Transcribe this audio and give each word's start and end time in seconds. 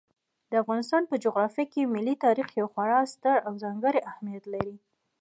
د 0.49 0.53
افغانستان 0.63 1.03
په 1.07 1.15
جغرافیه 1.23 1.65
کې 1.71 1.91
ملي 1.93 2.15
تاریخ 2.25 2.47
یو 2.59 2.67
خورا 2.73 2.99
ستر 3.13 3.37
او 3.47 3.53
ځانګړی 3.63 3.99
اهمیت 4.11 4.43
لري. 4.53 4.75